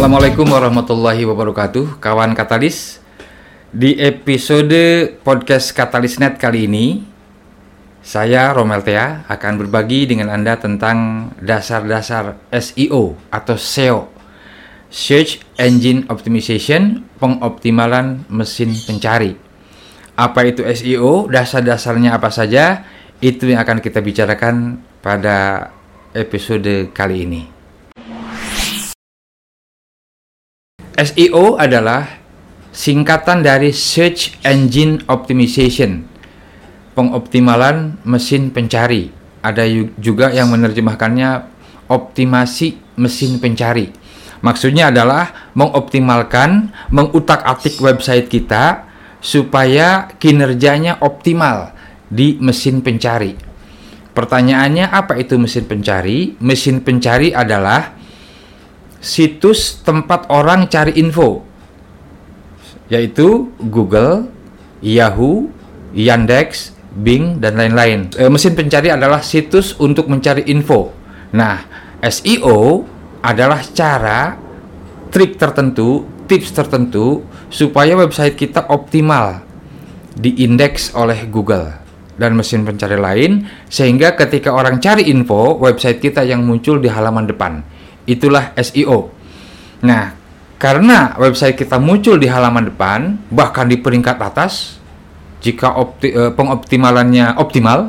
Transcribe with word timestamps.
Assalamualaikum 0.00 0.48
warahmatullahi 0.48 1.28
wabarakatuh, 1.28 2.00
kawan 2.00 2.32
Katalis. 2.32 3.04
Di 3.68 4.00
episode 4.00 4.72
podcast 5.20 5.76
Katalisnet 5.76 6.40
kali 6.40 6.64
ini, 6.64 7.04
saya 8.00 8.48
Romel 8.56 8.80
Tea 8.80 9.28
akan 9.28 9.60
berbagi 9.60 10.08
dengan 10.08 10.32
Anda 10.32 10.56
tentang 10.56 11.28
dasar-dasar 11.44 12.40
SEO 12.48 13.12
atau 13.28 13.60
SEO, 13.60 14.08
Search 14.88 15.44
Engine 15.60 16.08
Optimization, 16.08 17.04
pengoptimalan 17.20 18.24
mesin 18.32 18.72
pencari. 18.72 19.36
Apa 20.16 20.48
itu 20.48 20.64
SEO? 20.64 21.28
Dasar-dasarnya 21.28 22.16
apa 22.16 22.32
saja? 22.32 22.88
Itu 23.20 23.52
yang 23.52 23.60
akan 23.60 23.84
kita 23.84 24.00
bicarakan 24.00 24.80
pada 25.04 25.68
episode 26.16 26.88
kali 26.96 27.28
ini. 27.28 27.59
SEO 31.00 31.56
adalah 31.56 32.20
singkatan 32.76 33.40
dari 33.40 33.72
Search 33.72 34.36
Engine 34.44 35.00
Optimization, 35.08 36.04
pengoptimalan 36.92 37.96
mesin 38.04 38.52
pencari. 38.52 39.08
Ada 39.40 39.64
juga 39.96 40.28
yang 40.28 40.52
menerjemahkannya 40.52 41.48
optimasi 41.88 42.76
mesin 43.00 43.40
pencari. 43.40 43.88
Maksudnya 44.44 44.92
adalah 44.92 45.52
mengoptimalkan, 45.56 46.68
mengutak-atik 46.92 47.80
website 47.80 48.28
kita 48.28 48.84
supaya 49.24 50.12
kinerjanya 50.20 51.00
optimal 51.00 51.72
di 52.12 52.36
mesin 52.44 52.84
pencari. 52.84 53.36
Pertanyaannya 54.12 54.92
apa 54.92 55.16
itu 55.16 55.40
mesin 55.40 55.64
pencari? 55.64 56.36
Mesin 56.44 56.84
pencari 56.84 57.32
adalah 57.32 57.99
situs 59.00 59.80
tempat 59.80 60.28
orang 60.28 60.68
cari 60.68 60.94
info 61.00 61.50
yaitu 62.90 63.54
Google, 63.70 64.28
Yahoo, 64.82 65.48
Yandex, 65.94 66.74
Bing 66.90 67.38
dan 67.38 67.54
lain-lain. 67.54 68.10
E, 68.18 68.26
mesin 68.26 68.58
pencari 68.58 68.90
adalah 68.90 69.22
situs 69.22 69.78
untuk 69.78 70.10
mencari 70.10 70.42
info. 70.50 70.90
Nah, 71.30 71.62
SEO 72.02 72.82
adalah 73.22 73.62
cara 73.62 74.34
trik 75.14 75.38
tertentu, 75.38 76.02
tips 76.26 76.50
tertentu 76.50 77.22
supaya 77.46 77.94
website 77.94 78.34
kita 78.34 78.66
optimal 78.66 79.46
diindeks 80.18 80.90
oleh 80.98 81.30
Google 81.30 81.78
dan 82.18 82.34
mesin 82.34 82.66
pencari 82.66 82.98
lain 82.98 83.46
sehingga 83.70 84.18
ketika 84.18 84.50
orang 84.50 84.82
cari 84.82 85.06
info 85.06 85.56
website 85.62 86.02
kita 86.02 86.26
yang 86.26 86.42
muncul 86.42 86.82
di 86.82 86.90
halaman 86.90 87.30
depan. 87.30 87.62
Itulah 88.08 88.52
SEO. 88.56 89.12
Nah, 89.84 90.16
karena 90.60 91.16
website 91.16 91.56
kita 91.56 91.80
muncul 91.80 92.20
di 92.20 92.28
halaman 92.28 92.68
depan 92.68 93.16
bahkan 93.32 93.64
di 93.64 93.80
peringkat 93.80 94.20
atas 94.20 94.76
jika 95.40 95.72
opti, 95.72 96.12
eh, 96.12 96.28
pengoptimalannya 96.36 97.40
optimal, 97.40 97.88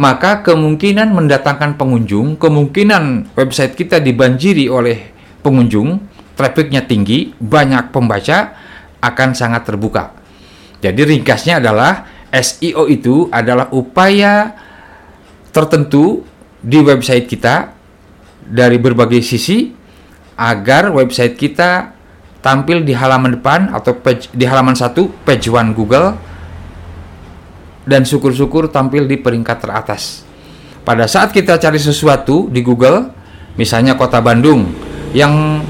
maka 0.00 0.40
kemungkinan 0.40 1.12
mendatangkan 1.12 1.76
pengunjung, 1.76 2.40
kemungkinan 2.40 3.36
website 3.36 3.76
kita 3.76 4.00
dibanjiri 4.00 4.72
oleh 4.72 5.12
pengunjung, 5.44 6.00
trafficnya 6.40 6.88
tinggi, 6.88 7.36
banyak 7.36 7.92
pembaca 7.92 8.56
akan 9.04 9.36
sangat 9.36 9.68
terbuka. 9.68 10.16
Jadi 10.80 11.04
ringkasnya 11.04 11.60
adalah 11.60 12.08
SEO 12.32 12.88
itu 12.88 13.28
adalah 13.28 13.68
upaya 13.76 14.56
tertentu 15.52 16.24
di 16.64 16.80
website 16.80 17.28
kita 17.28 17.76
dari 18.50 18.76
berbagai 18.82 19.22
sisi 19.22 19.70
agar 20.34 20.90
website 20.90 21.38
kita 21.38 21.94
tampil 22.42 22.82
di 22.82 22.96
halaman 22.96 23.38
depan 23.38 23.70
atau 23.70 23.94
page, 23.96 24.32
di 24.34 24.44
halaman 24.48 24.74
satu 24.74 25.12
page 25.22 25.46
one 25.52 25.70
Google 25.76 26.16
dan 27.86 28.02
syukur-syukur 28.02 28.68
tampil 28.68 29.06
di 29.06 29.16
peringkat 29.20 29.58
teratas. 29.62 30.26
Pada 30.82 31.06
saat 31.06 31.30
kita 31.30 31.60
cari 31.60 31.76
sesuatu 31.76 32.48
di 32.48 32.64
Google, 32.64 33.12
misalnya 33.54 33.94
kota 33.94 34.18
Bandung 34.24 34.72
yang 35.12 35.60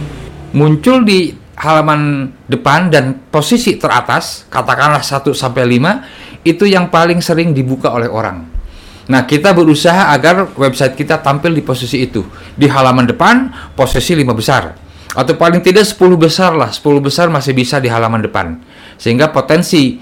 muncul 0.55 1.03
di 1.03 1.35
halaman 1.61 2.33
depan 2.49 2.89
dan 2.89 3.19
posisi 3.29 3.77
teratas, 3.77 4.49
katakanlah 4.49 5.05
1 5.05 5.35
sampai 5.37 5.65
5, 5.67 6.47
itu 6.47 6.65
yang 6.65 6.89
paling 6.89 7.21
sering 7.21 7.53
dibuka 7.53 7.93
oleh 7.93 8.09
orang. 8.09 8.60
Nah, 9.09 9.25
kita 9.25 9.57
berusaha 9.57 10.13
agar 10.13 10.53
website 10.59 10.99
kita 10.99 11.23
tampil 11.25 11.57
di 11.57 11.65
posisi 11.65 12.05
itu. 12.05 12.21
Di 12.53 12.69
halaman 12.69 13.09
depan, 13.09 13.49
posisi 13.73 14.13
5 14.13 14.37
besar. 14.37 14.77
Atau 15.17 15.35
paling 15.41 15.65
tidak 15.65 15.89
10 15.89 16.19
besar 16.21 16.53
lah. 16.55 16.71
10 16.71 17.01
besar 17.01 17.27
masih 17.33 17.57
bisa 17.57 17.81
di 17.81 17.89
halaman 17.89 18.21
depan. 18.21 18.61
Sehingga 19.01 19.33
potensi 19.33 19.99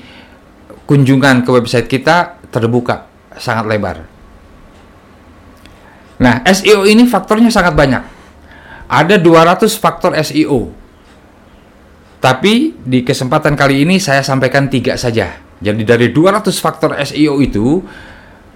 kunjungan 0.88 1.44
ke 1.44 1.50
website 1.52 1.86
kita 1.86 2.40
terbuka 2.48 3.08
sangat 3.36 3.64
lebar. 3.68 3.96
Nah, 6.18 6.42
SEO 6.48 6.82
ini 6.88 7.06
faktornya 7.06 7.48
sangat 7.48 7.78
banyak. 7.78 8.02
Ada 8.88 9.20
200 9.20 9.68
faktor 9.78 10.16
SEO. 10.18 10.74
Tapi 12.18 12.74
di 12.82 13.06
kesempatan 13.06 13.54
kali 13.54 13.86
ini 13.86 14.02
saya 14.02 14.26
sampaikan 14.26 14.66
tiga 14.66 14.98
saja. 14.98 15.38
Jadi 15.62 15.82
dari 15.86 16.10
200 16.10 16.50
faktor 16.58 16.98
SEO 16.98 17.38
itu 17.38 17.78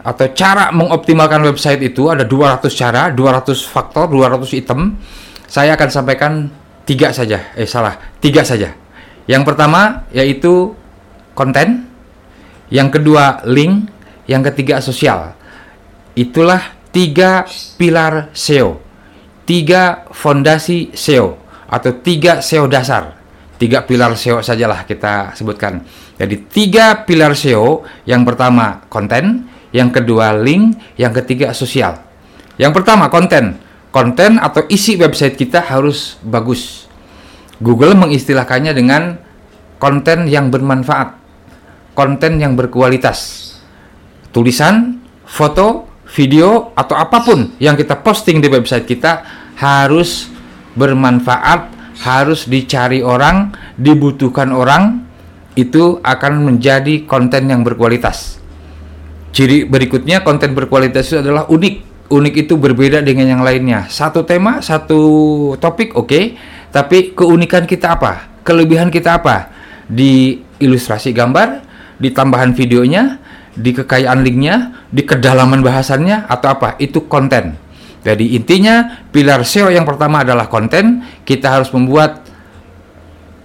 atau 0.03 0.27
cara 0.35 0.75
mengoptimalkan 0.75 1.47
website 1.47 1.79
itu 1.87 2.11
ada 2.11 2.27
200 2.27 2.67
cara, 2.75 3.15
200 3.15 3.55
faktor, 3.63 4.11
200 4.11 4.59
item. 4.59 4.99
Saya 5.47 5.79
akan 5.79 5.89
sampaikan 5.89 6.51
tiga 6.83 7.15
saja. 7.15 7.55
Eh 7.55 7.71
salah, 7.71 7.95
tiga 8.19 8.43
saja. 8.43 8.75
Yang 9.31 9.43
pertama 9.47 10.11
yaitu 10.11 10.75
konten, 11.39 11.87
yang 12.75 12.91
kedua 12.91 13.47
link, 13.47 13.87
yang 14.27 14.43
ketiga 14.43 14.83
sosial. 14.83 15.39
Itulah 16.19 16.75
tiga 16.91 17.47
pilar 17.79 18.35
SEO, 18.35 18.83
tiga 19.47 20.11
fondasi 20.11 20.91
SEO 20.93 21.39
atau 21.71 21.91
tiga 22.03 22.43
SEO 22.43 22.67
dasar. 22.67 23.23
Tiga 23.57 23.87
pilar 23.87 24.19
SEO 24.19 24.43
sajalah 24.43 24.83
kita 24.83 25.39
sebutkan. 25.39 25.87
Jadi 26.19 26.51
tiga 26.51 27.07
pilar 27.07 27.39
SEO, 27.39 27.87
yang 28.03 28.27
pertama 28.27 28.83
konten, 28.91 29.52
yang 29.73 29.89
kedua 29.89 30.37
link, 30.37 30.77
yang 31.01 31.11
ketiga 31.17 31.57
sosial. 31.57 31.99
Yang 32.61 32.73
pertama 32.81 33.09
konten. 33.09 33.59
Konten 33.93 34.41
atau 34.41 34.65
isi 34.73 34.97
website 34.97 35.37
kita 35.37 35.61
harus 35.61 36.17
bagus. 36.25 36.89
Google 37.61 37.93
mengistilahkannya 37.97 38.73
dengan 38.73 39.21
konten 39.77 40.27
yang 40.29 40.49
bermanfaat, 40.49 41.15
konten 41.93 42.41
yang 42.41 42.57
berkualitas. 42.57 43.51
Tulisan, 44.33 44.99
foto, 45.29 45.93
video 46.13 46.73
atau 46.73 46.97
apa 46.97 47.21
pun 47.23 47.57
yang 47.63 47.77
kita 47.77 48.01
posting 48.01 48.41
di 48.41 48.49
website 48.49 48.89
kita 48.89 49.25
harus 49.61 50.29
bermanfaat, 50.75 51.69
harus 52.03 52.49
dicari 52.49 53.05
orang, 53.05 53.53
dibutuhkan 53.77 54.51
orang, 54.51 55.05
itu 55.55 56.01
akan 56.01 56.49
menjadi 56.49 57.05
konten 57.05 57.53
yang 57.53 57.61
berkualitas. 57.63 58.42
Ciri 59.33 59.65
berikutnya 59.65 60.21
konten 60.21 60.53
berkualitas 60.53 61.09
itu 61.09 61.25
adalah 61.25 61.49
unik. 61.49 61.91
Unik 62.13 62.35
itu 62.45 62.61
berbeda 62.61 63.01
dengan 63.01 63.25
yang 63.25 63.41
lainnya. 63.41 63.89
Satu 63.89 64.21
tema, 64.29 64.61
satu 64.61 65.01
topik 65.57 65.97
oke, 65.97 66.13
okay, 66.13 66.25
tapi 66.69 67.17
keunikan 67.17 67.65
kita 67.65 67.97
apa? 67.97 68.29
Kelebihan 68.45 68.93
kita 68.93 69.17
apa? 69.17 69.49
Di 69.89 70.37
ilustrasi 70.61 71.17
gambar, 71.17 71.65
di 71.97 72.13
tambahan 72.13 72.53
videonya, 72.53 73.17
di 73.57 73.73
kekayaan 73.73 74.21
linknya, 74.21 74.85
di 74.93 75.09
kedalaman 75.09 75.65
bahasannya 75.65 76.29
atau 76.29 76.53
apa? 76.53 76.77
Itu 76.77 77.09
konten. 77.09 77.57
Jadi 78.05 78.37
intinya 78.37 79.09
pilar 79.09 79.49
SEO 79.49 79.73
yang 79.73 79.89
pertama 79.89 80.21
adalah 80.21 80.53
konten. 80.53 81.01
Kita 81.25 81.57
harus 81.57 81.73
membuat 81.73 82.29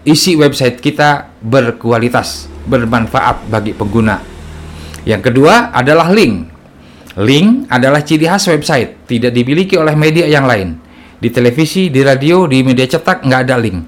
isi 0.03 0.35
website 0.35 0.83
kita 0.83 1.31
berkualitas, 1.39 2.51
bermanfaat 2.67 3.47
bagi 3.47 3.71
pengguna. 3.71 4.36
Yang 5.07 5.31
kedua 5.31 5.71
adalah 5.71 6.11
link. 6.11 6.51
Link 7.15 7.71
adalah 7.71 8.03
ciri 8.03 8.27
khas 8.27 8.51
website, 8.51 9.07
tidak 9.07 9.31
dimiliki 9.31 9.79
oleh 9.79 9.95
media 9.95 10.27
yang 10.27 10.43
lain. 10.43 10.75
Di 11.17 11.31
televisi, 11.31 11.87
di 11.87 12.03
radio, 12.03 12.43
di 12.45 12.59
media 12.61 12.83
cetak 12.85 13.23
nggak 13.23 13.41
ada 13.47 13.55
link. 13.55 13.79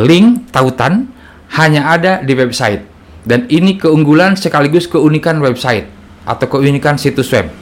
Link 0.00 0.48
tautan 0.48 1.12
hanya 1.60 1.92
ada 1.92 2.24
di 2.24 2.32
website. 2.32 2.80
Dan 3.28 3.44
ini 3.52 3.76
keunggulan 3.76 4.40
sekaligus 4.40 4.88
keunikan 4.88 5.38
website 5.44 5.86
atau 6.24 6.48
keunikan 6.48 6.96
situs 6.96 7.28
web. 7.30 7.52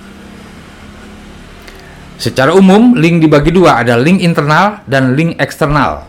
Secara 2.23 2.55
umum, 2.55 2.95
link 2.95 3.19
dibagi 3.19 3.51
dua, 3.51 3.83
ada 3.83 3.99
link 3.99 4.23
internal 4.23 4.79
dan 4.87 5.19
link 5.19 5.35
eksternal. 5.43 6.07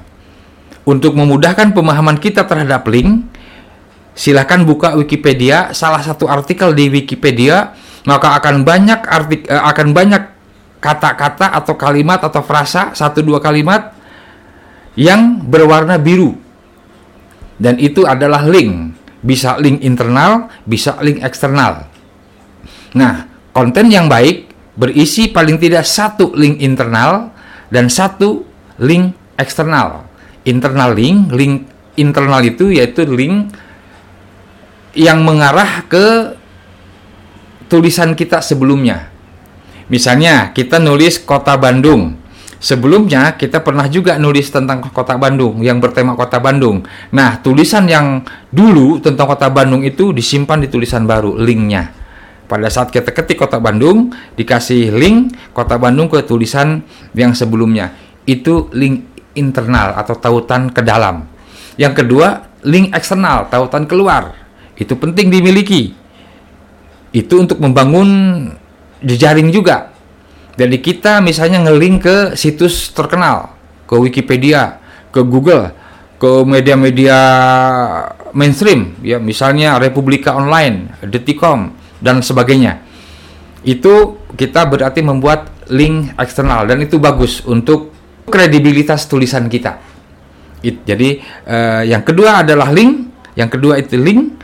Untuk 0.85 1.17
memudahkan 1.17 1.73
pemahaman 1.73 2.21
kita 2.21 2.45
terhadap 2.45 2.85
link, 2.85 3.32
silahkan 4.13 4.61
buka 4.61 4.93
Wikipedia 4.93 5.73
salah 5.73 6.01
satu 6.01 6.29
artikel 6.29 6.73
di 6.77 6.89
Wikipedia 6.89 7.73
maka 8.05 8.37
akan 8.37 8.67
banyak 8.67 8.99
artik 9.03 9.47
eh, 9.49 9.57
akan 9.57 9.87
banyak 9.95 10.23
kata-kata 10.83 11.55
atau 11.55 11.79
kalimat 11.79 12.19
atau 12.19 12.43
frasa 12.43 12.91
satu 12.91 13.23
dua 13.23 13.39
kalimat 13.39 13.95
yang 14.99 15.39
berwarna 15.39 15.95
biru. 15.95 16.35
Dan 17.55 17.79
itu 17.79 18.03
adalah 18.03 18.43
link. 18.43 18.99
Bisa 19.23 19.55
link 19.55 19.79
internal, 19.87 20.51
bisa 20.67 20.99
link 20.99 21.23
eksternal. 21.23 21.87
Nah, 22.91 23.23
konten 23.55 23.87
yang 23.87 24.11
baik 24.11 24.51
berisi 24.75 25.31
paling 25.31 25.55
tidak 25.55 25.87
satu 25.87 26.35
link 26.35 26.59
internal 26.59 27.31
dan 27.71 27.87
satu 27.87 28.43
link 28.83 29.15
eksternal. 29.39 30.03
Internal 30.43 30.91
link, 30.91 31.31
link 31.31 31.55
internal 31.95 32.43
itu 32.43 32.75
yaitu 32.75 33.07
link 33.07 33.55
yang 34.93 35.25
mengarah 35.25 35.85
ke 35.89 36.37
tulisan 37.69 38.13
kita 38.13 38.41
sebelumnya. 38.41 39.09
Misalnya, 39.89 40.53
kita 40.53 40.79
nulis 40.79 41.21
kota 41.21 41.57
Bandung 41.59 42.23
Sebelumnya 42.63 43.35
kita 43.35 43.59
pernah 43.59 43.91
juga 43.91 44.15
nulis 44.15 44.47
tentang 44.47 44.79
kota 44.87 45.19
Bandung 45.19 45.59
yang 45.59 45.83
bertema 45.83 46.15
kota 46.15 46.39
Bandung. 46.39 46.87
Nah, 47.11 47.35
tulisan 47.43 47.83
yang 47.91 48.23
dulu 48.55 49.03
tentang 49.03 49.27
kota 49.27 49.51
Bandung 49.51 49.83
itu 49.83 50.15
disimpan 50.15 50.63
di 50.63 50.71
tulisan 50.71 51.03
baru, 51.03 51.35
linknya. 51.35 51.91
Pada 52.47 52.71
saat 52.71 52.87
kita 52.87 53.11
ketik 53.11 53.43
kota 53.43 53.59
Bandung, 53.59 54.15
dikasih 54.39 54.95
link 54.95 55.35
kota 55.51 55.75
Bandung 55.75 56.07
ke 56.07 56.23
tulisan 56.23 56.87
yang 57.11 57.35
sebelumnya. 57.35 57.99
Itu 58.23 58.71
link 58.71 59.11
internal 59.35 59.99
atau 59.99 60.15
tautan 60.15 60.71
ke 60.71 60.79
dalam. 60.79 61.27
Yang 61.75 61.99
kedua, 61.99 62.47
link 62.63 62.95
eksternal, 62.95 63.51
tautan 63.51 63.83
keluar. 63.91 64.42
Itu 64.77 64.97
penting 64.97 65.29
dimiliki. 65.29 65.93
Itu 67.13 67.43
untuk 67.43 67.61
membangun 67.61 68.49
jejaring 69.03 69.53
juga 69.53 69.93
jadi 70.53 70.77
kita 70.77 71.17
misalnya 71.25 71.65
ngelink 71.65 71.95
ke 72.05 72.17
situs 72.37 72.93
terkenal, 72.93 73.57
ke 73.89 73.97
Wikipedia, 73.97 74.77
ke 75.09 75.25
Google, 75.25 75.73
ke 76.21 76.45
media-media 76.45 77.17
mainstream, 78.37 78.93
ya 79.01 79.17
misalnya 79.17 79.81
Republika 79.81 80.37
Online, 80.37 80.93
Detikom 81.09 81.73
dan 81.97 82.21
sebagainya. 82.21 82.85
Itu 83.65 84.21
kita 84.37 84.69
berarti 84.69 85.01
membuat 85.01 85.49
link 85.73 86.13
eksternal 86.21 86.69
dan 86.69 86.85
itu 86.85 87.01
bagus 87.01 87.41
untuk 87.49 87.89
kredibilitas 88.29 89.09
tulisan 89.09 89.49
kita. 89.49 89.81
It, 90.61 90.85
jadi 90.85 91.17
uh, 91.49 91.81
yang 91.81 92.05
kedua 92.05 92.45
adalah 92.45 92.69
link, 92.69 93.09
yang 93.33 93.49
kedua 93.49 93.81
itu 93.81 93.97
link 93.97 94.37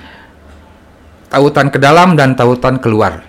tautan 1.30 1.70
ke 1.70 1.78
dalam 1.78 2.18
dan 2.18 2.34
tautan 2.34 2.82
keluar. 2.82 3.24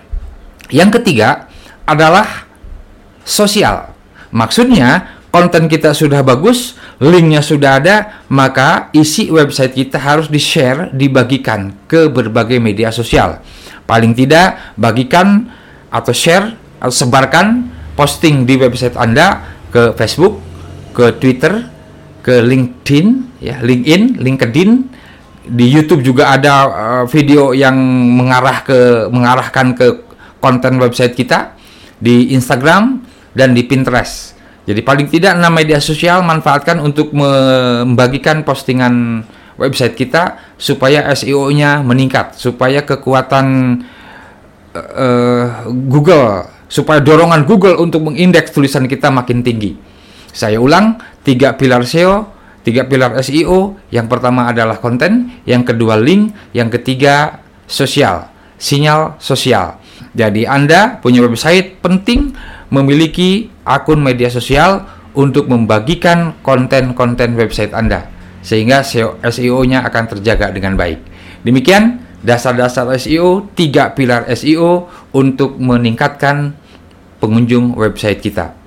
Yang 0.73 1.01
ketiga 1.01 1.47
adalah 1.85 2.49
sosial. 3.23 3.93
Maksudnya, 4.33 5.21
konten 5.31 5.71
kita 5.71 5.95
sudah 5.95 6.25
bagus, 6.25 6.75
linknya 6.99 7.39
sudah 7.43 7.79
ada, 7.79 8.25
maka 8.27 8.91
isi 8.91 9.31
website 9.31 9.75
kita 9.75 9.99
harus 9.99 10.27
di-share, 10.27 10.91
dibagikan 10.91 11.75
ke 11.87 12.11
berbagai 12.11 12.59
media 12.59 12.89
sosial. 12.91 13.39
Paling 13.85 14.15
tidak, 14.15 14.75
bagikan 14.79 15.51
atau 15.91 16.15
share 16.15 16.55
atau 16.79 16.93
sebarkan 16.93 17.67
posting 17.99 18.47
di 18.47 18.55
website 18.55 18.95
Anda 18.95 19.43
ke 19.69 19.91
Facebook, 19.99 20.39
ke 20.95 21.15
Twitter, 21.19 21.67
ke 22.23 22.39
LinkedIn, 22.39 23.07
ya, 23.43 23.59
LinkedIn, 23.59 24.21
LinkedIn, 24.21 24.71
di 25.41 25.65
YouTube 25.69 26.05
juga 26.05 26.33
ada 26.33 26.53
uh, 26.69 27.05
video 27.09 27.53
yang 27.55 27.73
mengarah 28.13 28.61
ke 28.61 29.09
mengarahkan 29.09 29.73
ke 29.73 29.87
konten 30.37 30.77
website 30.77 31.17
kita 31.17 31.57
di 31.97 32.33
Instagram 32.33 33.01
dan 33.33 33.53
di 33.57 33.65
Pinterest. 33.65 34.37
Jadi 34.65 34.81
paling 34.85 35.09
tidak 35.09 35.41
enam 35.41 35.53
media 35.57 35.81
sosial 35.81 36.21
manfaatkan 36.21 36.77
untuk 36.77 37.09
membagikan 37.17 38.45
postingan 38.45 39.25
website 39.57 39.97
kita 39.97 40.37
supaya 40.57 41.09
SEO-nya 41.13 41.81
meningkat, 41.81 42.37
supaya 42.37 42.85
kekuatan 42.85 43.77
uh, 44.77 45.45
Google, 45.89 46.45
supaya 46.69 47.01
dorongan 47.01 47.43
Google 47.49 47.81
untuk 47.81 48.05
mengindeks 48.05 48.53
tulisan 48.53 48.85
kita 48.85 49.09
makin 49.09 49.41
tinggi. 49.41 49.75
Saya 50.31 50.61
ulang, 50.61 51.01
tiga 51.25 51.57
pilar 51.57 51.83
SEO, 51.83 52.30
tiga 52.61 52.85
pilar 52.85 53.17
SEO. 53.21 53.77
Yang 53.89 54.07
pertama 54.09 54.49
adalah 54.49 54.77
konten, 54.77 55.41
yang 55.45 55.65
kedua 55.65 55.97
link, 55.97 56.33
yang 56.55 56.69
ketiga 56.69 57.41
sosial, 57.65 58.29
sinyal 58.57 59.17
sosial. 59.17 59.81
Jadi 60.11 60.43
Anda 60.43 60.99
punya 60.99 61.23
website 61.23 61.79
penting 61.79 62.35
memiliki 62.71 63.51
akun 63.63 64.01
media 64.03 64.27
sosial 64.27 64.83
untuk 65.15 65.47
membagikan 65.51 66.39
konten-konten 66.43 67.35
website 67.35 67.75
Anda 67.75 68.07
sehingga 68.41 68.81
SEO-nya 69.21 69.85
akan 69.85 70.03
terjaga 70.17 70.49
dengan 70.49 70.73
baik. 70.73 70.99
Demikian 71.45 72.01
dasar-dasar 72.21 72.89
SEO, 72.97 73.49
tiga 73.53 73.93
pilar 73.93 74.25
SEO 74.33 74.89
untuk 75.13 75.57
meningkatkan 75.61 76.53
pengunjung 77.21 77.77
website 77.77 78.21
kita. 78.21 78.60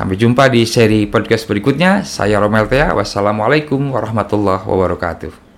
Sampai 0.00 0.16
jumpa 0.16 0.48
di 0.48 0.64
seri 0.64 1.04
podcast 1.04 1.44
berikutnya. 1.44 2.08
Saya 2.08 2.40
Romel 2.40 2.64
Tea. 2.72 2.96
Wassalamualaikum 2.96 3.92
warahmatullahi 3.92 4.64
wabarakatuh. 4.64 5.49